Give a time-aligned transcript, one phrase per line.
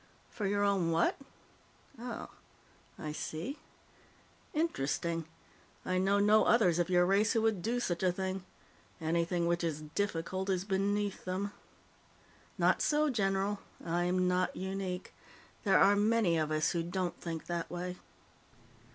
[0.31, 1.15] "For your own what?
[1.99, 2.29] Oh.
[2.97, 3.59] I see.
[4.51, 5.25] Interesting.
[5.85, 8.43] I know no others of your race who would do such a thing.
[8.99, 11.51] Anything which is difficult is beneath them."
[12.57, 13.59] "Not so, general.
[13.85, 15.13] I'm not unique.
[15.65, 17.97] There are many of us who don't think that way."